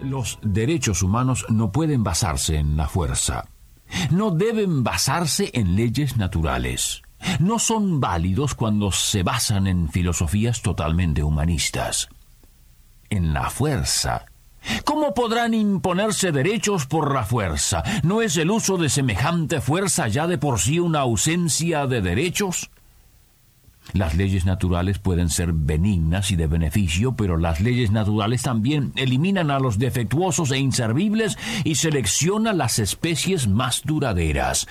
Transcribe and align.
Los 0.00 0.38
derechos 0.42 1.02
humanos 1.02 1.44
no 1.48 1.72
pueden 1.72 2.04
basarse 2.04 2.56
en 2.56 2.76
la 2.76 2.88
fuerza. 2.88 3.48
No 4.10 4.30
deben 4.30 4.84
basarse 4.84 5.50
en 5.54 5.74
leyes 5.74 6.16
naturales. 6.16 7.02
No 7.40 7.58
son 7.58 8.00
válidos 8.00 8.54
cuando 8.54 8.92
se 8.92 9.22
basan 9.22 9.66
en 9.66 9.88
filosofías 9.88 10.62
totalmente 10.62 11.22
humanistas. 11.22 12.08
En 13.10 13.32
la 13.32 13.50
fuerza. 13.50 14.26
¿Cómo 14.84 15.14
podrán 15.14 15.54
imponerse 15.54 16.30
derechos 16.30 16.86
por 16.86 17.12
la 17.12 17.24
fuerza? 17.24 17.82
¿No 18.02 18.22
es 18.22 18.36
el 18.36 18.50
uso 18.50 18.76
de 18.76 18.88
semejante 18.88 19.60
fuerza 19.60 20.08
ya 20.08 20.26
de 20.26 20.38
por 20.38 20.60
sí 20.60 20.78
una 20.78 21.00
ausencia 21.00 21.86
de 21.86 22.02
derechos? 22.02 22.70
Las 23.92 24.14
leyes 24.14 24.44
naturales 24.44 24.98
pueden 24.98 25.30
ser 25.30 25.52
benignas 25.52 26.30
y 26.30 26.36
de 26.36 26.46
beneficio, 26.46 27.16
pero 27.16 27.36
las 27.36 27.60
leyes 27.60 27.90
naturales 27.90 28.42
también 28.42 28.92
eliminan 28.96 29.50
a 29.50 29.58
los 29.58 29.78
defectuosos 29.78 30.50
e 30.50 30.58
inservibles 30.58 31.38
y 31.64 31.76
seleccionan 31.76 32.58
las 32.58 32.78
especies 32.78 33.48
más 33.48 33.82
duraderas. 33.84 34.66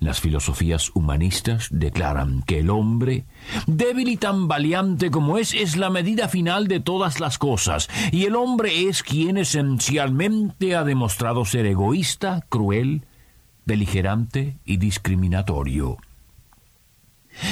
Las 0.00 0.20
filosofías 0.20 0.90
humanistas 0.94 1.68
declaran 1.70 2.42
que 2.42 2.60
el 2.60 2.70
hombre, 2.70 3.24
débil 3.66 4.08
y 4.08 4.16
tan 4.16 4.46
valiente 4.46 5.10
como 5.10 5.38
es, 5.38 5.54
es 5.54 5.76
la 5.76 5.90
medida 5.90 6.28
final 6.28 6.68
de 6.68 6.78
todas 6.78 7.18
las 7.18 7.36
cosas, 7.38 7.88
y 8.12 8.24
el 8.24 8.36
hombre 8.36 8.88
es 8.88 9.02
quien 9.02 9.38
esencialmente 9.38 10.76
ha 10.76 10.84
demostrado 10.84 11.44
ser 11.44 11.66
egoísta, 11.66 12.44
cruel, 12.48 13.06
beligerante 13.64 14.56
y 14.64 14.76
discriminatorio. 14.76 15.98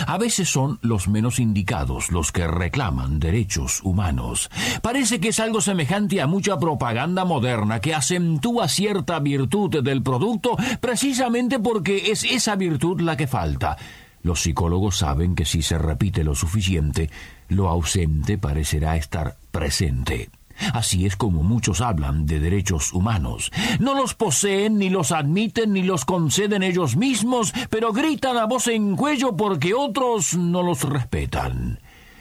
A 0.06 0.18
veces 0.18 0.48
son 0.48 0.78
los 0.82 1.08
menos 1.08 1.38
indicados 1.38 2.10
los 2.10 2.32
que 2.32 2.46
reclaman 2.46 3.20
derechos 3.20 3.80
humanos. 3.82 4.50
Parece 4.82 5.20
que 5.20 5.28
es 5.28 5.40
algo 5.40 5.60
semejante 5.60 6.20
a 6.20 6.26
mucha 6.26 6.58
propaganda 6.58 7.24
moderna 7.24 7.80
que 7.80 7.94
acentúa 7.94 8.68
cierta 8.68 9.18
virtud 9.20 9.82
del 9.82 10.02
producto 10.02 10.56
precisamente 10.80 11.58
porque 11.58 12.10
es 12.10 12.24
esa 12.24 12.56
virtud 12.56 13.00
la 13.00 13.16
que 13.16 13.26
falta. 13.26 13.76
Los 14.22 14.42
psicólogos 14.42 14.98
saben 14.98 15.34
que 15.34 15.44
si 15.44 15.62
se 15.62 15.78
repite 15.78 16.24
lo 16.24 16.34
suficiente, 16.34 17.10
lo 17.48 17.68
ausente 17.68 18.38
parecerá 18.38 18.96
estar 18.96 19.36
presente. 19.52 20.30
Así 20.72 21.06
es 21.06 21.16
como 21.16 21.42
muchos 21.42 21.80
hablan 21.80 22.26
de 22.26 22.40
derechos 22.40 22.92
humanos. 22.92 23.50
No 23.78 23.94
los 23.94 24.14
poseen, 24.14 24.78
ni 24.78 24.90
los 24.90 25.12
admiten, 25.12 25.72
ni 25.72 25.82
los 25.82 26.04
conceden 26.04 26.62
ellos 26.62 26.96
mismos, 26.96 27.52
pero 27.70 27.92
gritan 27.92 28.36
a 28.36 28.46
voz 28.46 28.66
en 28.68 28.96
cuello 28.96 29.36
porque 29.36 29.74
otros 29.74 30.34
no 30.34 30.62
los 30.62 30.82
respetan. 30.82 31.80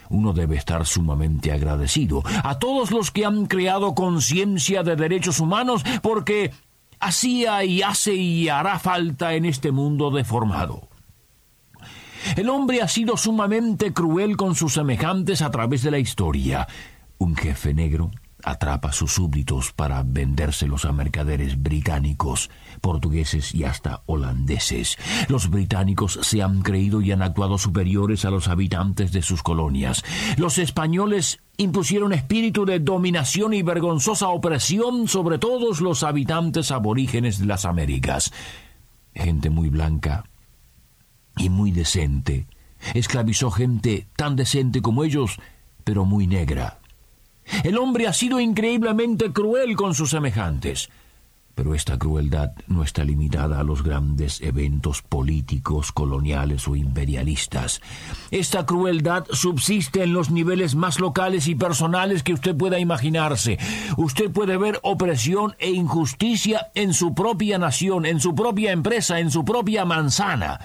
Uno 0.10 0.34
debe 0.34 0.58
estar 0.58 0.86
sumamente 0.86 1.52
agradecido 1.52 2.24
a 2.44 2.60
todos 2.60 2.92
los 2.92 3.12
que 3.12 3.26
han 3.26 3.48
creado 3.48 3.96
conciencia 3.96 4.84
de 4.84 4.96
derechos 4.96 5.40
humanos 5.40 5.84
porque 6.02 6.52
hacía 7.00 7.64
y 7.64 7.82
hace 7.82 8.14
y 8.14 8.50
hará 8.50 8.80
falta 8.80 9.34
en 9.34 9.46
este 9.46 9.72
mundo 9.72 10.12
deformado. 10.12 10.88
El 12.36 12.50
hombre 12.50 12.82
ha 12.82 12.88
sido 12.88 13.18
sumamente 13.18 13.94
cruel 13.94 14.36
con 14.36 14.56
sus 14.56 14.74
semejantes 14.74 15.42
a 15.42 15.52
través 15.52 15.84
de 15.84 15.92
la 15.92 16.00
historia. 16.00 16.68
Un 17.18 17.36
jefe 17.36 17.74
negro, 17.74 18.12
atrapa 18.46 18.90
a 18.90 18.94
sus 18.94 19.14
súbditos 19.14 19.74
para 19.74 20.04
vendérselos 20.04 20.86
a 20.86 20.94
mercaderes 20.94 21.62
británicos, 21.62 22.52
portugueses 22.80 23.56
y 23.56 23.64
hasta 23.64 24.04
holandeses. 24.06 24.98
Los 25.30 25.50
británicos 25.50 26.20
se 26.22 26.44
han 26.44 26.62
creído 26.62 27.02
y 27.02 27.12
han 27.12 27.24
actuado 27.24 27.58
superiores 27.58 28.24
a 28.24 28.30
los 28.30 28.48
habitantes 28.48 29.12
de 29.12 29.24
sus 29.24 29.42
colonias. 29.42 30.04
Los 30.38 30.60
españoles 30.60 31.40
impusieron 31.58 32.14
espíritu 32.14 32.66
de 32.66 32.80
dominación 32.80 33.56
y 33.56 33.64
vergonzosa 33.64 34.28
opresión 34.28 35.08
sobre 35.08 35.40
todos 35.40 35.82
los 35.82 36.04
habitantes 36.04 36.70
aborígenes 36.70 37.40
de 37.40 37.48
las 37.48 37.66
Américas. 37.66 38.32
Gente 39.16 39.50
muy 39.50 39.70
blanca 39.70 40.24
y 41.38 41.50
muy 41.50 41.72
decente 41.72 42.46
esclavizó 42.94 43.50
gente 43.50 44.08
tan 44.16 44.36
decente 44.36 44.84
como 44.84 45.04
ellos, 45.04 45.40
pero 45.84 46.06
muy 46.06 46.28
negra 46.28 46.78
el 47.64 47.78
hombre 47.78 48.08
ha 48.08 48.14
sido 48.14 48.40
increíblemente 48.40 49.32
cruel 49.32 49.76
con 49.76 49.94
sus 49.96 50.10
semejantes. 50.10 50.90
Pero 51.56 51.74
esta 51.74 51.98
crueldad 51.98 52.52
no 52.68 52.84
está 52.84 53.06
limitada 53.06 53.62
a 53.62 53.64
los 53.64 53.82
grandes 53.82 54.42
eventos 54.42 55.02
políticos, 55.02 55.94
coloniales 55.94 56.68
o 56.68 56.76
imperialistas. 56.76 57.82
Esta 58.30 58.66
crueldad 58.66 59.24
subsiste 59.32 60.04
en 60.04 60.12
los 60.12 60.30
niveles 60.32 60.76
más 60.76 61.00
locales 61.00 61.48
y 61.48 61.56
personales 61.56 62.24
que 62.24 62.34
usted 62.34 62.58
pueda 62.58 62.78
imaginarse. 62.78 63.58
Usted 63.96 64.32
puede 64.32 64.58
ver 64.58 64.80
opresión 64.84 65.56
e 65.58 65.72
injusticia 65.72 66.72
en 66.76 66.94
su 66.94 67.16
propia 67.16 67.58
nación, 67.58 68.06
en 68.06 68.20
su 68.20 68.36
propia 68.36 68.74
empresa, 68.74 69.20
en 69.20 69.32
su 69.32 69.46
propia 69.46 69.86
manzana. 69.86 70.60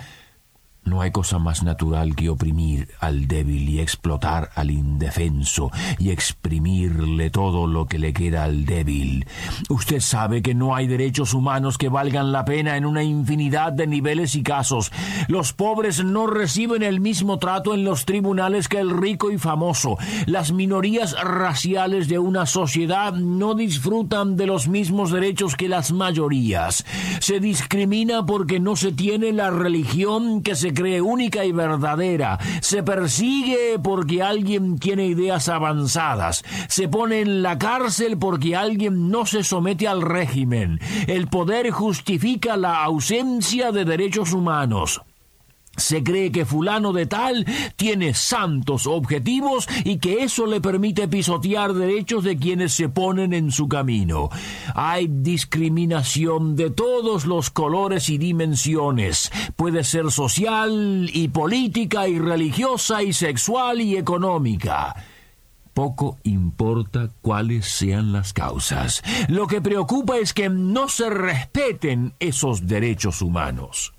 No 0.90 1.02
hay 1.02 1.12
cosa 1.12 1.38
más 1.38 1.62
natural 1.62 2.16
que 2.16 2.28
oprimir 2.28 2.88
al 2.98 3.28
débil 3.28 3.68
y 3.68 3.78
explotar 3.78 4.50
al 4.56 4.72
indefenso 4.72 5.70
y 6.00 6.10
exprimirle 6.10 7.30
todo 7.30 7.68
lo 7.68 7.86
que 7.86 8.00
le 8.00 8.12
queda 8.12 8.42
al 8.42 8.64
débil. 8.64 9.24
Usted 9.68 10.00
sabe 10.00 10.42
que 10.42 10.52
no 10.52 10.74
hay 10.74 10.88
derechos 10.88 11.32
humanos 11.32 11.78
que 11.78 11.88
valgan 11.88 12.32
la 12.32 12.44
pena 12.44 12.76
en 12.76 12.86
una 12.86 13.04
infinidad 13.04 13.72
de 13.72 13.86
niveles 13.86 14.34
y 14.34 14.42
casos. 14.42 14.90
Los 15.28 15.52
pobres 15.52 16.02
no 16.02 16.26
reciben 16.26 16.82
el 16.82 16.98
mismo 16.98 17.38
trato 17.38 17.72
en 17.72 17.84
los 17.84 18.04
tribunales 18.04 18.66
que 18.66 18.80
el 18.80 18.90
rico 18.90 19.30
y 19.30 19.38
famoso. 19.38 19.96
Las 20.26 20.50
minorías 20.50 21.14
raciales 21.22 22.08
de 22.08 22.18
una 22.18 22.46
sociedad 22.46 23.12
no 23.12 23.54
disfrutan 23.54 24.36
de 24.36 24.46
los 24.46 24.66
mismos 24.66 25.12
derechos 25.12 25.54
que 25.54 25.68
las 25.68 25.92
mayorías. 25.92 26.84
Se 27.20 27.38
discrimina 27.38 28.26
porque 28.26 28.58
no 28.58 28.74
se 28.74 28.90
tiene 28.90 29.30
la 29.32 29.52
religión 29.52 30.42
que 30.42 30.56
se 30.56 30.79
única 31.00 31.44
y 31.44 31.52
verdadera, 31.52 32.38
se 32.60 32.82
persigue 32.82 33.78
porque 33.82 34.22
alguien 34.22 34.78
tiene 34.78 35.06
ideas 35.06 35.48
avanzadas, 35.48 36.44
se 36.68 36.88
pone 36.88 37.20
en 37.20 37.42
la 37.42 37.58
cárcel 37.58 38.18
porque 38.18 38.56
alguien 38.56 39.10
no 39.10 39.26
se 39.26 39.44
somete 39.44 39.86
al 39.86 40.02
régimen. 40.02 40.80
El 41.06 41.28
poder 41.28 41.70
justifica 41.70 42.56
la 42.56 42.82
ausencia 42.82 43.72
de 43.72 43.84
derechos 43.84 44.32
humanos. 44.32 45.02
Se 45.76 46.02
cree 46.02 46.30
que 46.30 46.44
fulano 46.44 46.92
de 46.92 47.06
tal 47.06 47.46
tiene 47.76 48.12
santos 48.12 48.86
objetivos 48.86 49.68
y 49.84 49.98
que 49.98 50.24
eso 50.24 50.46
le 50.46 50.60
permite 50.60 51.08
pisotear 51.08 51.72
derechos 51.72 52.24
de 52.24 52.36
quienes 52.36 52.74
se 52.74 52.88
ponen 52.88 53.32
en 53.32 53.50
su 53.50 53.68
camino. 53.68 54.28
Hay 54.74 55.08
discriminación 55.08 56.56
de 56.56 56.70
todos 56.70 57.24
los 57.24 57.50
colores 57.50 58.10
y 58.10 58.18
dimensiones. 58.18 59.30
Puede 59.56 59.84
ser 59.84 60.10
social 60.10 61.08
y 61.12 61.28
política 61.28 62.08
y 62.08 62.18
religiosa 62.18 63.02
y 63.02 63.12
sexual 63.12 63.80
y 63.80 63.96
económica. 63.96 64.94
Poco 65.72 66.18
importa 66.24 67.08
cuáles 67.22 67.66
sean 67.66 68.12
las 68.12 68.32
causas. 68.32 69.02
Lo 69.28 69.46
que 69.46 69.62
preocupa 69.62 70.18
es 70.18 70.34
que 70.34 70.50
no 70.50 70.88
se 70.88 71.08
respeten 71.08 72.12
esos 72.18 72.66
derechos 72.66 73.22
humanos. 73.22 73.94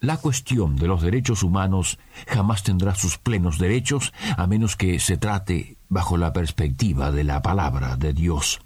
La 0.00 0.16
cuestión 0.16 0.76
de 0.76 0.86
los 0.86 1.02
derechos 1.02 1.42
humanos 1.42 1.98
jamás 2.26 2.62
tendrá 2.62 2.94
sus 2.94 3.18
plenos 3.18 3.58
derechos 3.58 4.14
a 4.38 4.46
menos 4.46 4.74
que 4.74 4.98
se 4.98 5.18
trate 5.18 5.76
bajo 5.90 6.16
la 6.16 6.32
perspectiva 6.32 7.12
de 7.12 7.22
la 7.22 7.42
palabra 7.42 7.96
de 7.96 8.14
Dios. 8.14 8.60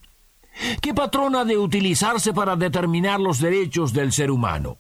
¿Qué 0.80 0.94
patrona 0.94 1.44
de 1.44 1.58
utilizarse 1.58 2.32
para 2.32 2.54
determinar 2.54 3.18
los 3.18 3.40
derechos 3.40 3.92
del 3.92 4.12
ser 4.12 4.30
humano? 4.30 4.78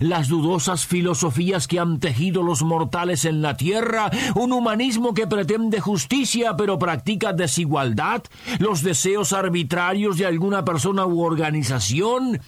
las 0.00 0.28
dudosas 0.28 0.86
filosofías 0.86 1.68
que 1.68 1.78
han 1.78 2.00
tejido 2.00 2.42
los 2.42 2.62
mortales 2.62 3.24
en 3.24 3.42
la 3.42 3.56
tierra, 3.56 4.10
un 4.34 4.52
humanismo 4.52 5.14
que 5.14 5.26
pretende 5.26 5.80
justicia 5.80 6.56
pero 6.56 6.78
practica 6.78 7.32
desigualdad, 7.32 8.22
los 8.58 8.82
deseos 8.82 9.32
arbitrarios 9.32 10.16
de 10.16 10.26
alguna 10.26 10.64
persona 10.64 11.06
u 11.06 11.22
organización, 11.22 12.40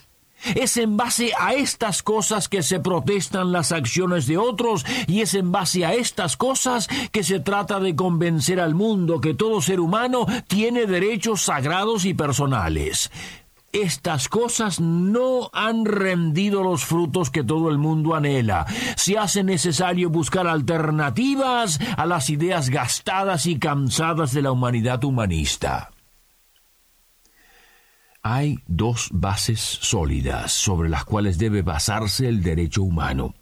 Es 0.55 0.77
en 0.77 0.97
base 0.97 1.33
a 1.39 1.55
estas 1.55 2.03
cosas 2.03 2.49
que 2.49 2.63
se 2.63 2.81
protestan 2.81 3.53
las 3.53 3.73
acciones 3.73 4.27
de 4.27 4.39
otros 4.39 4.85
y 5.07 5.21
es 5.21 5.35
en 5.35 5.53
base 5.53 5.85
a 5.85 5.95
estas 5.95 6.37
cosas 6.37 6.89
que 7.13 7.25
se 7.25 7.41
trata 7.41 7.81
de 7.81 7.97
convencer 7.97 8.61
al 8.61 8.75
mundo 8.75 9.21
que 9.21 9.35
todo 9.35 9.61
ser 9.61 9.81
humano 9.81 10.27
tiene 10.47 10.87
derechos 10.87 11.43
sagrados 11.43 12.05
y 12.05 12.15
personales. 12.15 13.11
Estas 13.73 14.29
cosas 14.29 14.81
no 14.81 15.51
han 15.53 15.85
rendido 15.85 16.63
los 16.63 16.87
frutos 16.87 17.29
que 17.29 17.45
todo 17.45 17.69
el 17.69 17.77
mundo 17.77 18.15
anhela. 18.15 18.65
Se 18.97 19.19
hace 19.19 19.45
necesario 19.45 20.09
buscar 20.09 20.47
alternativas 20.47 21.79
a 21.99 22.07
las 22.07 22.31
ideas 22.31 22.71
gastadas 22.71 23.45
y 23.45 23.59
cansadas 23.59 24.33
de 24.33 24.41
la 24.41 24.53
humanidad 24.53 25.05
humanista 25.05 25.91
hay 28.35 28.59
dos 28.67 29.09
bases 29.13 29.61
sólidas 29.61 30.53
sobre 30.53 30.91
las 30.91 31.05
cuales 31.05 31.39
debe 31.39 31.63
basarse 31.63 32.29
el 32.29 32.43
derecho 32.43 32.83
humano. 32.83 33.35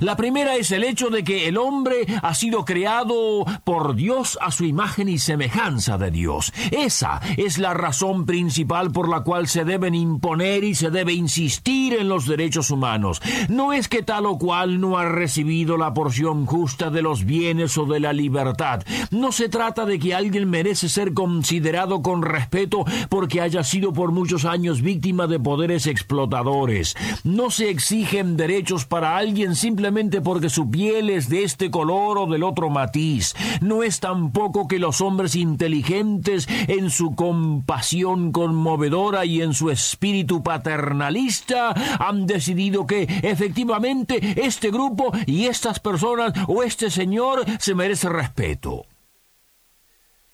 La 0.00 0.16
primera 0.16 0.56
es 0.56 0.70
el 0.72 0.84
hecho 0.84 1.10
de 1.10 1.24
que 1.24 1.48
el 1.48 1.56
hombre 1.56 2.06
ha 2.22 2.34
sido 2.34 2.64
creado 2.64 3.44
por 3.64 3.94
Dios 3.94 4.38
a 4.40 4.50
su 4.50 4.64
imagen 4.64 5.08
y 5.08 5.18
semejanza 5.18 5.98
de 5.98 6.10
Dios. 6.10 6.52
Esa 6.70 7.20
es 7.36 7.58
la 7.58 7.74
razón 7.74 8.26
principal 8.26 8.90
por 8.90 9.08
la 9.08 9.20
cual 9.20 9.48
se 9.48 9.64
deben 9.64 9.94
imponer 9.94 10.64
y 10.64 10.74
se 10.74 10.90
debe 10.90 11.12
insistir 11.12 11.94
en 11.94 12.08
los 12.08 12.26
derechos 12.26 12.70
humanos. 12.70 13.20
No 13.48 13.72
es 13.72 13.88
que 13.88 14.02
tal 14.02 14.26
o 14.26 14.38
cual 14.38 14.80
no 14.80 14.98
ha 14.98 15.08
recibido 15.08 15.76
la 15.76 15.94
porción 15.94 16.46
justa 16.46 16.90
de 16.90 17.02
los 17.02 17.24
bienes 17.24 17.76
o 17.78 17.86
de 17.86 18.00
la 18.00 18.12
libertad. 18.12 18.82
No 19.10 19.32
se 19.32 19.48
trata 19.48 19.84
de 19.84 19.98
que 19.98 20.14
alguien 20.14 20.48
merece 20.48 20.88
ser 20.88 21.14
considerado 21.14 22.02
con 22.02 22.22
respeto 22.22 22.84
porque 23.08 23.40
haya 23.40 23.64
sido 23.64 23.92
por 23.92 24.12
muchos 24.12 24.44
años 24.44 24.82
víctima 24.82 25.26
de 25.26 25.40
poderes 25.40 25.86
explotadores. 25.86 26.94
No 27.24 27.50
se 27.50 27.70
exigen 27.70 28.36
derechos 28.36 28.84
para 28.84 29.16
alguien 29.16 29.54
sin 29.56 29.71
simplemente 29.72 30.20
porque 30.20 30.50
su 30.50 30.70
piel 30.70 31.08
es 31.08 31.30
de 31.30 31.44
este 31.44 31.70
color 31.70 32.18
o 32.18 32.26
del 32.26 32.42
otro 32.42 32.68
matiz. 32.68 33.34
No 33.62 33.82
es 33.82 34.00
tampoco 34.00 34.68
que 34.68 34.78
los 34.78 35.00
hombres 35.00 35.34
inteligentes, 35.34 36.46
en 36.68 36.90
su 36.90 37.14
compasión 37.14 38.32
conmovedora 38.32 39.24
y 39.24 39.40
en 39.40 39.54
su 39.54 39.70
espíritu 39.70 40.42
paternalista, 40.42 41.70
han 41.98 42.26
decidido 42.26 42.86
que 42.86 43.04
efectivamente 43.22 44.44
este 44.44 44.70
grupo 44.70 45.10
y 45.24 45.46
estas 45.46 45.80
personas 45.80 46.34
o 46.48 46.62
este 46.62 46.90
señor 46.90 47.42
se 47.58 47.74
merece 47.74 48.10
respeto. 48.10 48.84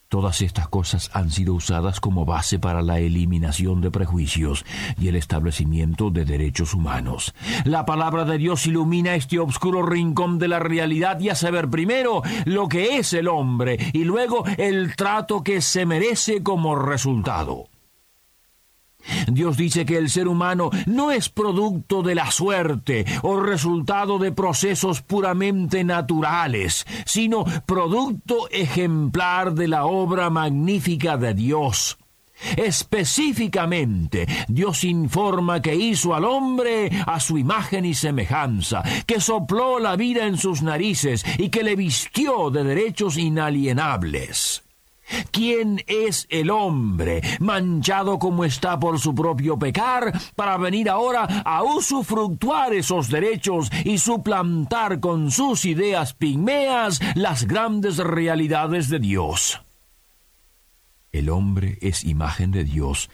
Todas 0.08 0.40
estas 0.40 0.68
cosas 0.68 1.10
han 1.12 1.30
sido 1.30 1.52
usadas 1.52 2.00
como 2.00 2.24
base 2.24 2.58
para 2.58 2.80
la 2.80 2.98
eliminación 2.98 3.82
de 3.82 3.90
prejuicios 3.90 4.64
y 4.98 5.08
el 5.08 5.16
establecimiento 5.16 6.08
de 6.08 6.24
derechos 6.24 6.72
humanos. 6.72 7.34
La 7.64 7.84
palabra 7.84 8.24
de 8.24 8.38
Dios 8.38 8.66
ilumina 8.66 9.16
este 9.16 9.38
oscuro 9.38 9.82
rincón 9.82 10.38
de 10.38 10.48
la 10.48 10.60
realidad 10.60 11.20
y 11.20 11.28
hace 11.28 11.50
ver 11.50 11.68
primero 11.68 12.22
lo 12.46 12.68
que 12.68 12.96
es 12.96 13.12
el 13.12 13.28
hombre 13.28 13.90
y 13.92 14.04
luego 14.04 14.44
el 14.56 14.96
trato 14.96 15.44
que 15.44 15.60
se 15.60 15.84
merece 15.84 16.42
como 16.42 16.74
resultado. 16.74 17.66
Dios 19.28 19.56
dice 19.56 19.84
que 19.84 19.96
el 19.96 20.10
ser 20.10 20.28
humano 20.28 20.70
no 20.86 21.10
es 21.10 21.28
producto 21.28 22.02
de 22.02 22.14
la 22.14 22.30
suerte 22.30 23.04
o 23.22 23.40
resultado 23.40 24.18
de 24.18 24.32
procesos 24.32 25.02
puramente 25.02 25.84
naturales, 25.84 26.86
sino 27.04 27.44
producto 27.66 28.48
ejemplar 28.50 29.54
de 29.54 29.68
la 29.68 29.86
obra 29.86 30.30
magnífica 30.30 31.16
de 31.16 31.34
Dios. 31.34 31.98
Específicamente, 32.56 34.26
Dios 34.48 34.84
informa 34.84 35.60
que 35.60 35.74
hizo 35.74 36.14
al 36.14 36.24
hombre 36.24 36.90
a 37.06 37.18
su 37.20 37.36
imagen 37.36 37.84
y 37.84 37.94
semejanza, 37.94 38.82
que 39.06 39.20
sopló 39.20 39.78
la 39.78 39.96
vida 39.96 40.26
en 40.26 40.36
sus 40.36 40.62
narices 40.62 41.24
y 41.36 41.48
que 41.48 41.62
le 41.62 41.74
vistió 41.74 42.50
de 42.50 42.64
derechos 42.64 43.16
inalienables. 43.16 44.62
¿Quién 45.30 45.82
es 45.86 46.26
el 46.30 46.50
hombre, 46.50 47.22
manchado 47.40 48.18
como 48.18 48.44
está 48.44 48.78
por 48.78 48.98
su 48.98 49.14
propio 49.14 49.58
pecar, 49.58 50.12
para 50.34 50.56
venir 50.56 50.88
ahora 50.88 51.24
a 51.44 51.62
usufructuar 51.62 52.72
esos 52.74 53.08
derechos 53.08 53.70
y 53.84 53.98
suplantar 53.98 55.00
con 55.00 55.30
sus 55.30 55.64
ideas 55.64 56.14
pigmeas 56.14 57.00
las 57.14 57.46
grandes 57.46 57.98
realidades 57.98 58.88
de 58.88 58.98
Dios? 58.98 59.62
El 61.10 61.30
hombre 61.30 61.78
es 61.80 62.04
imagen 62.04 62.50
de 62.50 62.64
Dios 62.64 63.10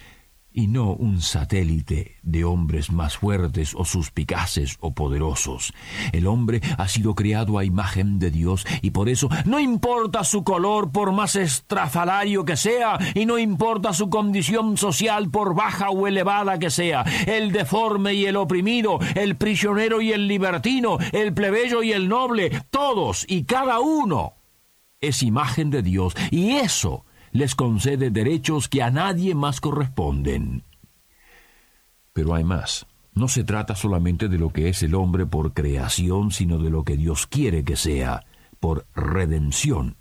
y 0.56 0.69
no 0.69 0.93
un 0.93 1.21
satélite 1.21 2.15
de 2.23 2.45
hombres 2.45 2.93
más 2.93 3.19
fuertes 3.19 3.75
o 3.77 3.85
suspicaces 3.85 4.77
o 4.81 4.95
poderosos. 4.95 5.75
El 6.12 6.29
hombre 6.29 6.61
ha 6.79 6.87
sido 6.87 7.17
creado 7.17 7.59
a 7.59 7.65
imagen 7.65 8.21
de 8.21 8.31
Dios 8.31 8.65
y 8.81 8.93
por 8.93 9.09
eso 9.09 9.29
no 9.45 9.59
importa 9.59 10.23
su 10.23 10.45
color 10.45 10.93
por 10.93 11.12
más 11.12 11.35
estrafalario 11.35 12.45
que 12.45 12.56
sea 12.56 12.99
y 13.15 13.27
no 13.27 13.37
importa 13.39 13.93
su 13.93 14.09
condición 14.09 14.77
social 14.77 15.29
por 15.29 15.56
baja 15.56 15.91
o 15.91 16.06
elevada 16.06 16.59
que 16.61 16.71
sea, 16.71 17.03
el 17.27 17.50
deforme 17.50 18.15
y 18.15 18.27
el 18.27 18.37
oprimido, 18.37 19.00
el 19.17 19.37
prisionero 19.37 20.00
y 20.00 20.12
el 20.12 20.29
libertino, 20.29 20.99
el 21.11 21.35
plebeyo 21.35 21.83
y 21.83 21.93
el 21.93 22.09
noble, 22.09 22.50
todos 22.71 23.27
y 23.29 23.43
cada 23.43 23.81
uno 23.81 24.35
es 25.00 25.25
imagen 25.25 25.71
de 25.71 25.83
Dios 25.83 26.15
y 26.31 26.53
eso 26.53 27.05
les 27.35 27.57
concede 27.57 28.11
derechos 28.11 28.69
que 28.69 28.83
a 28.83 28.91
nadie 28.91 29.35
más 29.35 29.61
corresponden. 29.61 30.63
Pero 32.13 32.33
hay 32.35 32.45
más. 32.45 32.87
No 33.13 33.27
se 33.27 33.43
trata 33.43 33.75
solamente 33.75 34.29
de 34.29 34.39
lo 34.39 34.51
que 34.51 34.69
es 34.69 34.83
el 34.85 34.95
hombre 34.95 35.27
por 35.27 35.53
creación, 35.53 36.31
sino 36.31 36.59
de 36.59 36.71
lo 36.71 36.85
que 36.85 36.97
Dios 36.97 37.27
quiere 37.27 37.65
que 37.65 37.77
sea, 37.77 38.25
por 38.61 38.87
redención. 38.95 39.97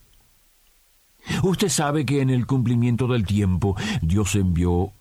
Usted 1.42 1.70
sabe 1.70 2.06
que 2.06 2.22
en 2.22 2.30
el 2.30 2.46
cumplimiento 2.46 3.08
del 3.08 3.26
tiempo 3.26 3.76
Dios 4.02 4.36
envió 4.36 4.94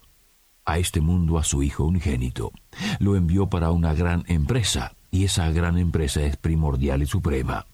a 0.65 0.79
este 0.79 1.03
mundo 1.03 1.37
a 1.39 1.45
su 1.45 1.63
Hijo 1.63 1.85
unigénito. 1.85 2.51
Lo 2.99 3.15
envió 3.15 3.49
para 3.49 3.73
una 3.73 3.93
gran 3.93 4.25
empresa, 4.27 4.95
y 5.11 5.25
esa 5.25 5.51
gran 5.51 5.77
empresa 5.77 6.23
es 6.23 6.39
primordial 6.39 7.03
y 7.03 7.07
suprema. 7.07 7.67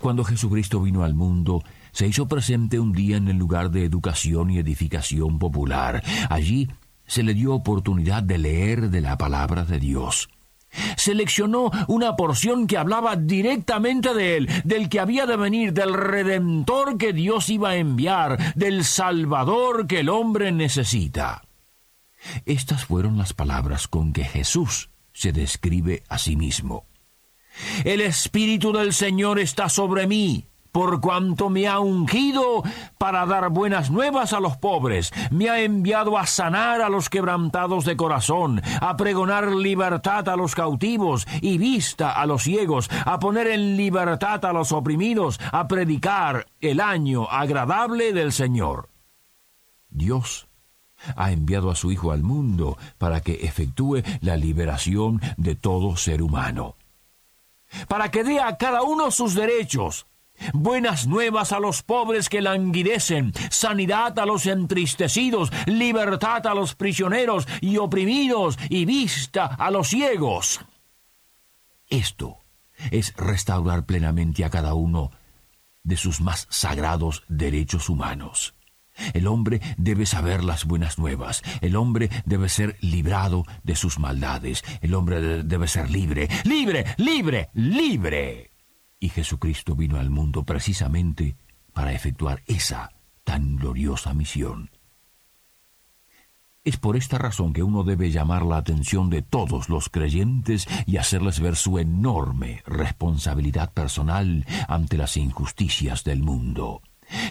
Cuando 0.00 0.24
Jesucristo 0.24 0.80
vino 0.80 1.04
al 1.04 1.14
mundo, 1.14 1.62
se 1.92 2.06
hizo 2.06 2.26
presente 2.26 2.80
un 2.80 2.92
día 2.92 3.16
en 3.16 3.28
el 3.28 3.36
lugar 3.36 3.70
de 3.70 3.84
educación 3.84 4.50
y 4.50 4.58
edificación 4.58 5.38
popular. 5.38 6.02
Allí 6.30 6.68
se 7.06 7.22
le 7.22 7.34
dio 7.34 7.54
oportunidad 7.54 8.22
de 8.22 8.38
leer 8.38 8.90
de 8.90 9.02
la 9.02 9.18
palabra 9.18 9.64
de 9.64 9.78
Dios. 9.78 10.30
Seleccionó 10.96 11.70
una 11.86 12.16
porción 12.16 12.66
que 12.66 12.78
hablaba 12.78 13.16
directamente 13.16 14.14
de 14.14 14.38
él, 14.38 14.48
del 14.64 14.88
que 14.88 15.00
había 15.00 15.26
de 15.26 15.36
venir, 15.36 15.74
del 15.74 15.92
redentor 15.92 16.96
que 16.96 17.12
Dios 17.12 17.50
iba 17.50 17.70
a 17.70 17.76
enviar, 17.76 18.54
del 18.54 18.84
Salvador 18.84 19.86
que 19.86 20.00
el 20.00 20.08
hombre 20.08 20.50
necesita. 20.50 21.42
Estas 22.46 22.86
fueron 22.86 23.18
las 23.18 23.34
palabras 23.34 23.86
con 23.86 24.14
que 24.14 24.24
Jesús 24.24 24.88
se 25.12 25.32
describe 25.32 26.04
a 26.08 26.16
sí 26.16 26.36
mismo. 26.36 26.86
El 27.84 28.00
Espíritu 28.00 28.72
del 28.72 28.94
Señor 28.94 29.38
está 29.38 29.68
sobre 29.68 30.06
mí 30.06 30.46
por 30.72 31.00
cuanto 31.00 31.50
me 31.50 31.68
ha 31.68 31.78
ungido 31.78 32.62
para 32.98 33.26
dar 33.26 33.50
buenas 33.50 33.90
nuevas 33.90 34.32
a 34.32 34.40
los 34.40 34.56
pobres, 34.56 35.12
me 35.30 35.50
ha 35.50 35.60
enviado 35.60 36.16
a 36.18 36.26
sanar 36.26 36.80
a 36.80 36.88
los 36.88 37.10
quebrantados 37.10 37.84
de 37.84 37.96
corazón, 37.96 38.62
a 38.80 38.96
pregonar 38.96 39.52
libertad 39.52 40.28
a 40.30 40.36
los 40.36 40.54
cautivos 40.54 41.26
y 41.42 41.58
vista 41.58 42.10
a 42.10 42.24
los 42.26 42.42
ciegos, 42.42 42.90
a 43.04 43.18
poner 43.18 43.48
en 43.48 43.76
libertad 43.76 44.44
a 44.46 44.52
los 44.52 44.72
oprimidos, 44.72 45.38
a 45.52 45.68
predicar 45.68 46.46
el 46.60 46.80
año 46.80 47.28
agradable 47.30 48.14
del 48.14 48.32
Señor. 48.32 48.88
Dios 49.90 50.48
ha 51.16 51.32
enviado 51.32 51.70
a 51.70 51.74
su 51.74 51.92
Hijo 51.92 52.12
al 52.12 52.22
mundo 52.22 52.78
para 52.96 53.20
que 53.20 53.46
efectúe 53.46 54.02
la 54.20 54.36
liberación 54.36 55.20
de 55.36 55.54
todo 55.54 55.96
ser 55.96 56.22
humano, 56.22 56.76
para 57.88 58.10
que 58.10 58.24
dé 58.24 58.40
a 58.40 58.56
cada 58.56 58.82
uno 58.82 59.10
sus 59.10 59.34
derechos, 59.34 60.06
buenas 60.52 61.06
nuevas 61.06 61.52
a 61.52 61.60
los 61.60 61.82
pobres 61.82 62.28
que 62.28 62.42
languidecen, 62.42 63.32
sanidad 63.50 64.18
a 64.18 64.26
los 64.26 64.46
entristecidos, 64.46 65.50
libertad 65.66 66.46
a 66.46 66.54
los 66.54 66.74
prisioneros 66.74 67.46
y 67.60 67.76
oprimidos 67.78 68.58
y 68.68 68.84
vista 68.84 69.46
a 69.46 69.70
los 69.70 69.88
ciegos. 69.88 70.60
Esto 71.88 72.38
es 72.90 73.14
restaurar 73.16 73.84
plenamente 73.84 74.44
a 74.44 74.50
cada 74.50 74.74
uno 74.74 75.10
de 75.84 75.96
sus 75.96 76.20
más 76.20 76.46
sagrados 76.50 77.24
derechos 77.28 77.88
humanos. 77.88 78.54
El 79.14 79.26
hombre 79.26 79.60
debe 79.76 80.06
saber 80.06 80.44
las 80.44 80.64
buenas 80.64 80.98
nuevas, 80.98 81.42
el 81.60 81.76
hombre 81.76 82.10
debe 82.24 82.48
ser 82.48 82.76
librado 82.80 83.44
de 83.62 83.74
sus 83.74 83.98
maldades, 83.98 84.62
el 84.80 84.94
hombre 84.94 85.42
debe 85.42 85.66
ser 85.66 85.90
libre, 85.90 86.28
libre, 86.44 86.84
libre, 86.98 87.50
libre. 87.54 88.51
Y 89.02 89.08
Jesucristo 89.08 89.74
vino 89.74 89.98
al 89.98 90.10
mundo 90.10 90.44
precisamente 90.44 91.34
para 91.72 91.92
efectuar 91.92 92.40
esa 92.46 92.92
tan 93.24 93.56
gloriosa 93.56 94.14
misión. 94.14 94.70
Es 96.62 96.76
por 96.76 96.96
esta 96.96 97.18
razón 97.18 97.52
que 97.52 97.64
uno 97.64 97.82
debe 97.82 98.12
llamar 98.12 98.44
la 98.44 98.58
atención 98.58 99.10
de 99.10 99.22
todos 99.22 99.68
los 99.68 99.88
creyentes 99.88 100.68
y 100.86 100.98
hacerles 100.98 101.40
ver 101.40 101.56
su 101.56 101.80
enorme 101.80 102.62
responsabilidad 102.64 103.72
personal 103.72 104.46
ante 104.68 104.96
las 104.96 105.16
injusticias 105.16 106.04
del 106.04 106.22
mundo. 106.22 106.80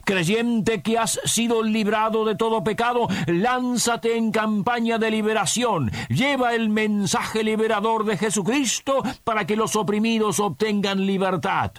Creyente 0.05 0.81
que 0.81 0.97
has 0.97 1.19
sido 1.25 1.63
librado 1.63 2.25
de 2.25 2.35
todo 2.35 2.63
pecado, 2.63 3.07
lánzate 3.27 4.17
en 4.17 4.31
campaña 4.31 4.97
de 4.97 5.11
liberación. 5.11 5.91
Lleva 6.09 6.53
el 6.53 6.69
mensaje 6.69 7.43
liberador 7.43 8.05
de 8.05 8.17
Jesucristo 8.17 9.03
para 9.23 9.45
que 9.45 9.55
los 9.55 9.75
oprimidos 9.75 10.39
obtengan 10.39 11.05
libertad. 11.05 11.71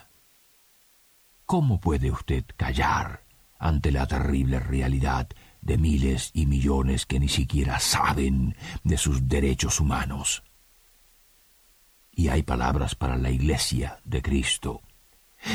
¿Cómo 1.47 1.81
puede 1.81 2.11
usted 2.11 2.45
callar 2.57 3.25
ante 3.59 3.93
la 3.93 4.07
terrible 4.07 4.59
realidad 4.59 5.29
de 5.61 5.79
miles 5.79 6.31
y 6.35 6.47
millones 6.47 7.07
que 7.07 7.21
ni 7.21 7.29
siquiera 7.29 7.79
saben 7.79 8.57
de 8.85 8.97
sus 8.97 9.29
derechos 9.29 9.81
humanos? 9.81 10.43
Y 12.11 12.29
hay 12.29 12.43
palabras 12.43 12.95
para 12.95 13.17
la 13.17 13.31
Iglesia 13.31 13.99
de 14.05 14.23
Cristo 14.23 14.83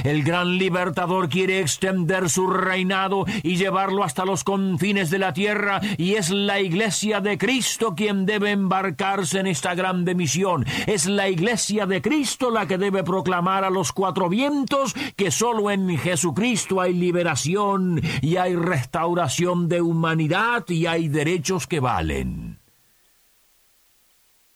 el 0.04 0.24
gran 0.24 0.58
libertador 0.58 1.30
quiere 1.30 1.60
extender 1.60 2.30
su 2.30 2.48
reinado 2.48 3.26
y 3.44 3.58
llevarlo 3.58 4.04
hasta 4.04 4.26
los 4.26 4.44
confines 4.44 5.10
de 5.10 5.20
la 5.20 5.34
tierra, 5.34 5.82
y 5.98 6.16
es 6.16 6.30
la 6.30 6.60
iglesia 6.60 7.22
de 7.22 7.38
Cristo 7.38 7.96
quien 7.96 8.26
debe 8.26 8.52
embarcarse 8.52 9.40
en 9.40 9.48
esta 9.48 9.76
grande 9.76 10.16
misión. 10.16 10.66
Es 10.86 11.06
la 11.06 11.30
iglesia 11.30 11.86
de 11.86 12.02
Cristo 12.02 12.52
la 12.52 12.68
que 12.68 12.78
debe 12.78 13.04
proclamar 13.04 13.64
a 13.64 13.70
los 13.70 13.92
cuatro 13.92 14.30
vientos 14.30 14.94
que 15.16 15.32
sólo 15.32 15.72
en 15.72 15.98
Jesucristo 15.98 16.82
hay 16.82 16.94
liberación 16.94 18.02
y 18.22 18.38
hay 18.38 18.56
restauración 18.56 19.70
de 19.70 19.82
humanidad 19.82 20.66
y 20.70 20.86
hay 20.86 21.08
derechos 21.08 21.68
que 21.68 21.80
valen. 21.80 22.60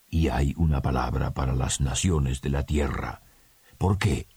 Y 0.10 0.28
hay 0.28 0.54
una 0.58 0.82
palabra 0.82 1.34
para 1.34 1.56
las 1.56 1.80
naciones 1.80 2.42
de 2.42 2.50
la 2.50 2.66
tierra. 2.66 3.22
¿Por 3.78 3.98
qué? 3.98 4.28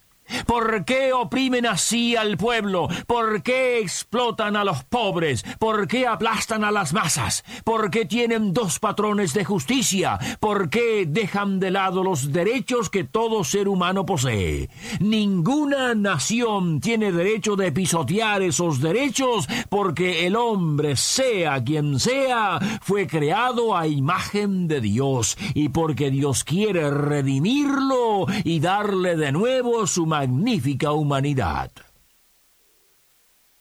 ¿Por 0.46 0.84
qué 0.84 1.12
oprimen 1.12 1.66
así 1.66 2.16
al 2.16 2.36
pueblo? 2.36 2.88
¿Por 3.06 3.42
qué 3.42 3.78
explotan 3.78 4.56
a 4.56 4.64
los 4.64 4.84
pobres? 4.84 5.44
¿Por 5.58 5.86
qué 5.86 6.06
aplastan 6.06 6.64
a 6.64 6.70
las 6.70 6.92
masas? 6.92 7.44
¿Por 7.64 7.90
qué 7.90 8.04
tienen 8.04 8.52
dos 8.52 8.78
patrones 8.78 9.34
de 9.34 9.44
justicia? 9.44 10.18
¿Por 10.40 10.70
qué 10.70 11.06
dejan 11.06 11.60
de 11.60 11.70
lado 11.70 12.02
los 12.02 12.32
derechos 12.32 12.90
que 12.90 13.04
todo 13.04 13.44
ser 13.44 13.68
humano 13.68 14.06
posee? 14.06 14.70
Ninguna 15.00 15.94
nación 15.94 16.80
tiene 16.80 17.12
derecho 17.12 17.56
de 17.56 17.72
pisotear 17.72 18.42
esos 18.42 18.80
derechos 18.80 19.46
porque 19.68 20.26
el 20.26 20.36
hombre, 20.36 20.96
sea 20.96 21.62
quien 21.62 21.98
sea, 22.00 22.58
fue 22.80 23.06
creado 23.06 23.76
a 23.76 23.86
imagen 23.86 24.68
de 24.68 24.80
Dios 24.80 25.36
y 25.54 25.68
porque 25.68 26.10
Dios 26.10 26.44
quiere 26.44 26.90
redimirlo 26.90 28.26
y 28.44 28.60
darle 28.60 29.16
de 29.16 29.32
nuevo 29.32 29.86
su 29.86 30.06
magnífica 30.14 30.92
humanidad. 30.92 31.72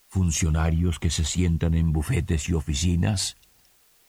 Funcionarios 0.07 0.99
que 0.99 1.09
se 1.09 1.25
sientan 1.25 1.73
en 1.73 1.91
bufetes 1.91 2.47
y 2.47 2.53
oficinas, 2.53 3.37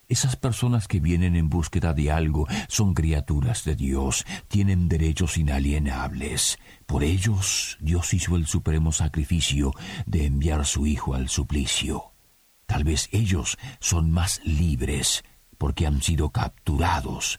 esas 0.08 0.36
personas 0.36 0.86
que 0.86 1.00
vienen 1.00 1.36
en 1.36 1.48
búsqueda 1.48 1.94
de 1.94 2.12
algo 2.12 2.46
son 2.68 2.92
criaturas 2.92 3.64
de 3.64 3.76
Dios, 3.76 4.26
tienen 4.48 4.90
derechos 4.90 5.38
inalienables. 5.38 6.58
Por 6.84 7.02
ellos 7.02 7.78
Dios 7.80 8.12
hizo 8.12 8.36
el 8.36 8.46
supremo 8.46 8.92
sacrificio 8.92 9.72
de 10.04 10.26
enviar 10.26 10.66
su 10.66 10.86
Hijo 10.86 11.14
al 11.14 11.30
suplicio. 11.30 12.12
Tal 12.66 12.84
vez 12.84 13.08
ellos 13.10 13.56
son 13.80 14.10
más 14.10 14.42
libres 14.44 15.24
porque 15.56 15.86
han 15.86 16.02
sido 16.02 16.28
capturados 16.28 17.38